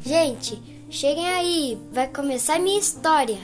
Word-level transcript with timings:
Gente, 0.00 0.60
cheguem 0.88 1.28
aí, 1.28 1.78
vai 1.92 2.08
começar 2.08 2.58
minha 2.58 2.78
história. 2.78 3.38